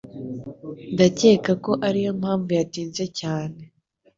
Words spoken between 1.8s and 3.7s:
ariyo mpamvu yatinze cyane.